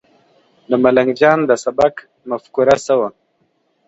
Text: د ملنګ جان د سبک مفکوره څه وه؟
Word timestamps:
د 0.69 0.71
ملنګ 0.83 1.09
جان 1.19 1.39
د 1.45 1.51
سبک 1.63 1.95
مفکوره 2.29 2.75
څه 2.85 2.93
وه؟ 2.99 3.09